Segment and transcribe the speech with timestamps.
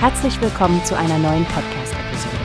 [0.00, 2.36] Herzlich willkommen zu einer neuen Podcast-Episode.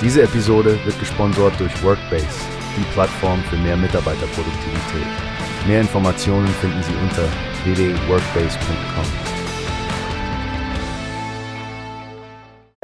[0.00, 2.28] Diese Episode wird gesponsert durch Workbase,
[2.76, 5.08] die Plattform für mehr Mitarbeiterproduktivität.
[5.66, 7.24] Mehr Informationen finden Sie unter
[7.64, 9.04] www.workbase.com.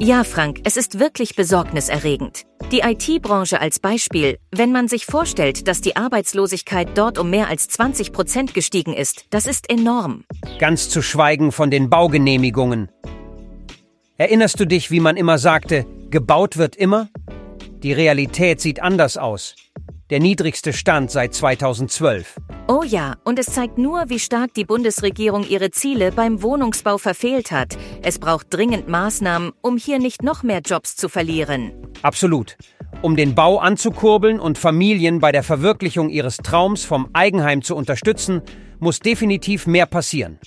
[0.01, 2.41] Ja, Frank, es ist wirklich besorgniserregend.
[2.73, 7.69] Die IT-Branche als Beispiel, wenn man sich vorstellt, dass die Arbeitslosigkeit dort um mehr als
[7.69, 10.25] 20 Prozent gestiegen ist, das ist enorm.
[10.59, 12.89] Ganz zu schweigen von den Baugenehmigungen.
[14.17, 17.09] Erinnerst du dich, wie man immer sagte, gebaut wird immer?
[17.83, 19.55] Die Realität sieht anders aus.
[20.09, 22.37] Der niedrigste Stand seit 2012.
[22.69, 27.51] Oh ja, und es zeigt nur, wie stark die Bundesregierung ihre Ziele beim Wohnungsbau verfehlt
[27.51, 27.77] hat.
[28.03, 31.73] Es braucht dringend Maßnahmen, um hier nicht noch mehr Jobs zu verlieren.
[32.01, 32.55] Absolut.
[33.01, 38.41] Um den Bau anzukurbeln und Familien bei der Verwirklichung ihres Traums vom Eigenheim zu unterstützen,
[38.79, 40.39] muss definitiv mehr passieren.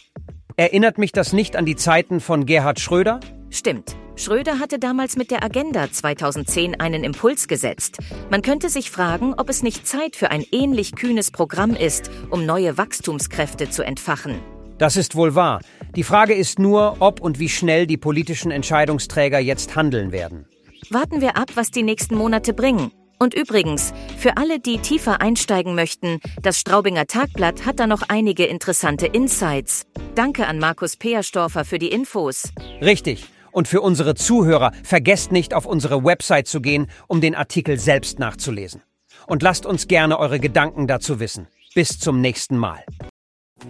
[0.57, 3.21] Erinnert mich das nicht an die Zeiten von Gerhard Schröder?
[3.51, 3.97] Stimmt.
[4.17, 7.99] Schröder hatte damals mit der Agenda 2010 einen Impuls gesetzt.
[8.31, 12.45] Man könnte sich fragen, ob es nicht Zeit für ein ähnlich kühnes Programm ist, um
[12.45, 14.41] neue Wachstumskräfte zu entfachen.
[14.79, 15.61] Das ist wohl wahr.
[15.97, 20.47] Die Frage ist nur, ob und wie schnell die politischen Entscheidungsträger jetzt handeln werden.
[20.91, 22.93] Warten wir ab, was die nächsten Monate bringen.
[23.19, 28.45] Und übrigens, für alle, die tiefer einsteigen möchten, das Straubinger Tagblatt hat da noch einige
[28.45, 29.87] interessante Insights.
[30.15, 32.53] Danke an Markus Peerstorfer für die Infos.
[32.81, 33.27] Richtig.
[33.59, 38.21] Und für unsere Zuhörer, vergesst nicht, auf unsere Website zu gehen, um den Artikel selbst
[38.21, 38.83] nachzulesen.
[39.27, 41.49] Und lasst uns gerne eure Gedanken dazu wissen.
[41.75, 42.85] Bis zum nächsten Mal.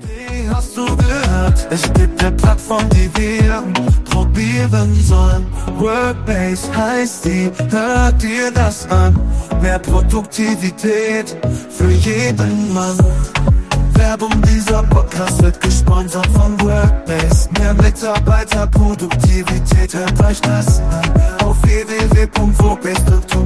[0.00, 1.68] Wie hast du gehört?
[1.70, 3.64] Es gibt eine Plattform, die wir
[4.04, 5.46] probieren sollen.
[5.78, 9.18] Workbase heißt die, hört dir das an.
[9.62, 11.34] Mehr Produktivität
[11.70, 12.98] für jeden Mann.
[13.94, 15.58] Werbung, dieser Podcast wird
[18.98, 20.82] Mitarbeiterproduktivität, hört euch das.
[21.44, 23.37] Auf www.workbase.com findet